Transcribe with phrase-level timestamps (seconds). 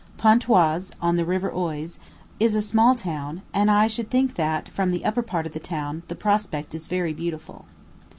[0.17, 1.99] Pontoise, on the River Oise,
[2.39, 5.59] is a small town; and I should think that, from the upper part of the
[5.59, 7.65] town, the prospect is very beautiful.